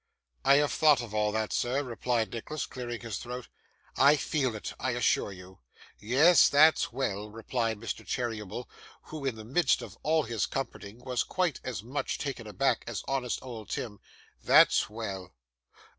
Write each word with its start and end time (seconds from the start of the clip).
'I 0.43 0.55
have 0.55 0.71
thought 0.71 1.03
of 1.03 1.13
all 1.13 1.31
that, 1.31 1.53
sir,' 1.53 1.83
replied 1.83 2.33
Nicholas, 2.33 2.65
clearing 2.65 3.01
his 3.01 3.19
throat. 3.19 3.47
'I 3.97 4.15
feel 4.15 4.55
it, 4.55 4.73
I 4.79 4.93
assure 4.93 5.31
you.' 5.31 5.59
'Yes, 5.99 6.49
that's 6.49 6.91
well,' 6.91 7.29
replied 7.29 7.77
Mr. 7.79 8.03
Cheeryble, 8.03 8.67
who, 9.13 9.25
in 9.25 9.35
the 9.35 9.45
midst 9.45 9.83
of 9.83 9.95
all 10.01 10.23
his 10.23 10.47
comforting, 10.47 11.05
was 11.05 11.21
quite 11.21 11.61
as 11.63 11.83
much 11.83 12.17
taken 12.17 12.47
aback 12.47 12.83
as 12.87 13.03
honest 13.07 13.37
old 13.43 13.69
Tim; 13.69 13.99
'that's 14.43 14.89
well. 14.89 15.35